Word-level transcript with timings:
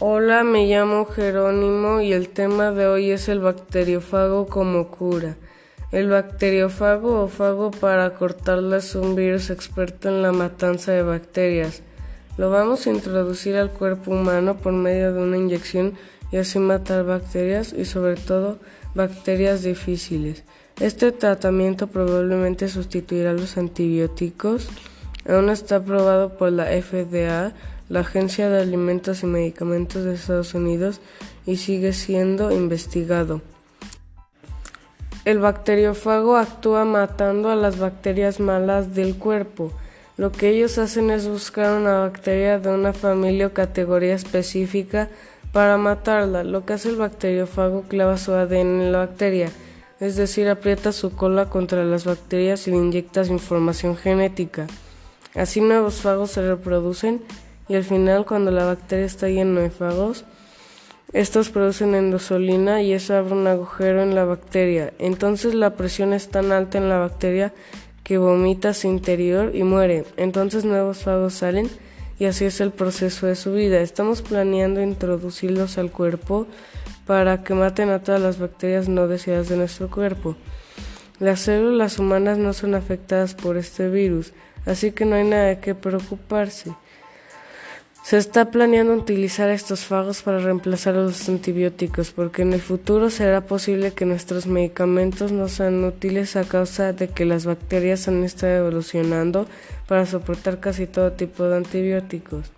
Hola, 0.00 0.44
me 0.44 0.68
llamo 0.68 1.06
Jerónimo 1.06 2.00
y 2.00 2.12
el 2.12 2.28
tema 2.28 2.70
de 2.70 2.86
hoy 2.86 3.10
es 3.10 3.28
el 3.28 3.40
bacteriófago 3.40 4.46
como 4.46 4.92
cura. 4.92 5.34
El 5.90 6.08
bacteriófago 6.08 7.24
o 7.24 7.26
fago 7.26 7.72
para 7.72 8.14
cortarla 8.14 8.76
es 8.76 8.94
un 8.94 9.16
virus 9.16 9.50
experto 9.50 10.08
en 10.08 10.22
la 10.22 10.30
matanza 10.30 10.92
de 10.92 11.02
bacterias. 11.02 11.82
Lo 12.36 12.48
vamos 12.48 12.86
a 12.86 12.90
introducir 12.90 13.56
al 13.56 13.72
cuerpo 13.72 14.12
humano 14.12 14.58
por 14.58 14.72
medio 14.72 15.12
de 15.12 15.20
una 15.20 15.36
inyección 15.36 15.94
y 16.30 16.36
así 16.36 16.60
matar 16.60 17.04
bacterias 17.04 17.72
y 17.72 17.84
sobre 17.84 18.14
todo 18.14 18.60
bacterias 18.94 19.64
difíciles. 19.64 20.44
Este 20.78 21.10
tratamiento 21.10 21.88
probablemente 21.88 22.68
sustituirá 22.68 23.32
los 23.32 23.58
antibióticos. 23.58 24.68
Aún 25.28 25.50
está 25.50 25.76
aprobado 25.76 26.38
por 26.38 26.52
la 26.52 26.66
FDA 26.66 27.52
la 27.88 28.00
Agencia 28.00 28.48
de 28.48 28.60
Alimentos 28.60 29.22
y 29.22 29.26
Medicamentos 29.26 30.04
de 30.04 30.14
Estados 30.14 30.54
Unidos 30.54 31.00
y 31.46 31.56
sigue 31.56 31.92
siendo 31.92 32.50
investigado. 32.52 33.40
El 35.24 35.40
bacteriófago 35.40 36.36
actúa 36.36 36.84
matando 36.84 37.50
a 37.50 37.56
las 37.56 37.78
bacterias 37.78 38.40
malas 38.40 38.94
del 38.94 39.16
cuerpo. 39.16 39.72
Lo 40.16 40.32
que 40.32 40.48
ellos 40.48 40.78
hacen 40.78 41.10
es 41.10 41.28
buscar 41.28 41.78
una 41.78 42.00
bacteria 42.00 42.58
de 42.58 42.70
una 42.70 42.92
familia 42.92 43.48
o 43.48 43.52
categoría 43.52 44.14
específica 44.14 45.08
para 45.52 45.76
matarla. 45.76 46.44
Lo 46.44 46.64
que 46.64 46.74
hace 46.74 46.88
el 46.88 46.96
bacteriófago 46.96 47.82
clava 47.82 48.16
su 48.16 48.32
ADN 48.32 48.80
en 48.80 48.92
la 48.92 48.98
bacteria, 48.98 49.50
es 50.00 50.16
decir, 50.16 50.48
aprieta 50.48 50.92
su 50.92 51.14
cola 51.14 51.46
contra 51.46 51.84
las 51.84 52.04
bacterias 52.04 52.66
y 52.66 52.70
le 52.70 52.78
inyecta 52.78 53.24
su 53.24 53.32
información 53.32 53.96
genética. 53.96 54.66
Así 55.34 55.60
nuevos 55.60 55.96
fagos 56.00 56.32
se 56.32 56.46
reproducen 56.46 57.20
y 57.68 57.74
al 57.74 57.84
final 57.84 58.24
cuando 58.24 58.50
la 58.50 58.64
bacteria 58.64 59.06
está 59.06 59.28
llena 59.28 59.60
de 59.60 59.70
fagos, 59.70 60.24
estos 61.12 61.48
producen 61.48 61.94
endosolina 61.94 62.82
y 62.82 62.92
eso 62.92 63.16
abre 63.16 63.32
un 63.32 63.46
agujero 63.46 64.02
en 64.02 64.14
la 64.14 64.24
bacteria. 64.24 64.92
Entonces 64.98 65.54
la 65.54 65.70
presión 65.70 66.12
es 66.12 66.28
tan 66.28 66.52
alta 66.52 66.76
en 66.76 66.88
la 66.88 66.98
bacteria 66.98 67.54
que 68.04 68.18
vomita 68.18 68.74
su 68.74 68.88
interior 68.88 69.54
y 69.54 69.62
muere. 69.62 70.04
Entonces 70.16 70.64
nuevos 70.64 70.98
fagos 70.98 71.34
salen 71.34 71.70
y 72.18 72.26
así 72.26 72.44
es 72.44 72.60
el 72.60 72.72
proceso 72.72 73.26
de 73.26 73.36
su 73.36 73.52
vida. 73.52 73.80
Estamos 73.80 74.22
planeando 74.22 74.82
introducirlos 74.82 75.78
al 75.78 75.90
cuerpo 75.90 76.46
para 77.06 77.42
que 77.42 77.54
maten 77.54 77.88
a 77.88 78.02
todas 78.02 78.20
las 78.20 78.38
bacterias 78.38 78.88
no 78.88 79.08
deseadas 79.08 79.48
de 79.48 79.56
nuestro 79.56 79.90
cuerpo. 79.90 80.36
Las 81.20 81.40
células 81.40 81.98
humanas 81.98 82.36
no 82.36 82.52
son 82.52 82.74
afectadas 82.74 83.34
por 83.34 83.56
este 83.56 83.88
virus, 83.88 84.34
así 84.66 84.92
que 84.92 85.04
no 85.04 85.16
hay 85.16 85.24
nada 85.24 85.60
qué 85.60 85.74
preocuparse. 85.74 86.74
Se 88.08 88.16
está 88.16 88.50
planeando 88.50 88.94
utilizar 88.94 89.50
estos 89.50 89.80
fagos 89.84 90.22
para 90.22 90.38
reemplazar 90.38 90.94
a 90.94 91.02
los 91.02 91.28
antibióticos, 91.28 92.10
porque 92.10 92.40
en 92.40 92.54
el 92.54 92.62
futuro 92.62 93.10
será 93.10 93.42
posible 93.42 93.92
que 93.92 94.06
nuestros 94.06 94.46
medicamentos 94.46 95.30
no 95.30 95.46
sean 95.46 95.84
útiles 95.84 96.34
a 96.34 96.44
causa 96.44 96.94
de 96.94 97.08
que 97.08 97.26
las 97.26 97.44
bacterias 97.44 98.08
han 98.08 98.24
estado 98.24 98.66
evolucionando 98.66 99.46
para 99.86 100.06
soportar 100.06 100.58
casi 100.58 100.86
todo 100.86 101.12
tipo 101.12 101.44
de 101.44 101.58
antibióticos. 101.58 102.50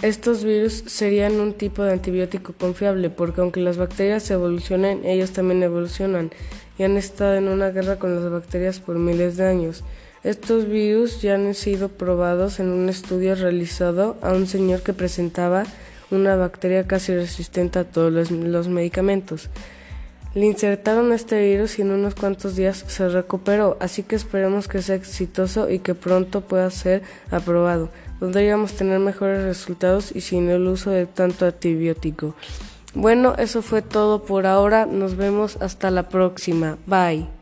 Estos 0.00 0.44
virus 0.44 0.84
serían 0.86 1.40
un 1.40 1.52
tipo 1.52 1.82
de 1.82 1.94
antibiótico 1.94 2.52
confiable, 2.52 3.10
porque 3.10 3.40
aunque 3.40 3.58
las 3.58 3.78
bacterias 3.78 4.30
evolucionen, 4.30 5.04
ellos 5.04 5.32
también 5.32 5.60
evolucionan 5.60 6.30
y 6.78 6.84
han 6.84 6.96
estado 6.96 7.34
en 7.34 7.48
una 7.48 7.70
guerra 7.70 7.98
con 7.98 8.14
las 8.14 8.30
bacterias 8.30 8.78
por 8.78 9.00
miles 9.00 9.36
de 9.38 9.44
años. 9.48 9.82
Estos 10.24 10.68
virus 10.68 11.20
ya 11.20 11.34
han 11.34 11.52
sido 11.54 11.88
probados 11.88 12.60
en 12.60 12.68
un 12.68 12.88
estudio 12.88 13.34
realizado 13.34 14.16
a 14.22 14.32
un 14.32 14.46
señor 14.46 14.82
que 14.82 14.92
presentaba 14.92 15.64
una 16.12 16.36
bacteria 16.36 16.86
casi 16.86 17.14
resistente 17.14 17.80
a 17.80 17.84
todos 17.84 18.30
los, 18.30 18.68
medicamentos. 18.68 19.48
Le 20.34 20.46
insertaron 20.46 21.12
este 21.12 21.40
virus 21.40 21.78
y 21.78 21.82
en 21.82 21.90
unos 21.90 22.14
cuantos 22.14 22.56
días 22.56 22.84
se 22.86 23.08
recuperó, 23.08 23.76
así 23.80 24.02
que 24.02 24.16
esperemos 24.16 24.68
que 24.68 24.80
sea 24.80 24.94
exitoso 24.94 25.68
y 25.68 25.80
que 25.80 25.94
pronto 25.94 26.42
pueda 26.42 26.70
ser 26.70 27.02
aprobado. 27.30 27.90
Podríamos 28.20 28.74
tener 28.74 29.00
mejores 29.00 29.42
resultados 29.42 30.14
y 30.14 30.20
sin 30.20 30.48
el 30.48 30.68
uso 30.68 30.90
de 30.90 31.06
tanto 31.06 31.46
antibiótico. 31.46 32.34
Bueno, 32.94 33.34
eso 33.38 33.62
fue 33.62 33.82
todo 33.82 34.22
por 34.24 34.46
ahora. 34.46 34.86
Nos 34.86 35.16
vemos 35.16 35.56
hasta 35.60 35.90
la 35.90 36.08
próxima. 36.08 36.78
Bye. 36.86 37.41